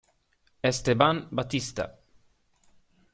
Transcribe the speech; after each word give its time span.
Esteban 0.69 1.29
Batista 1.29 1.85